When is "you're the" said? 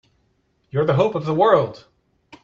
0.71-0.95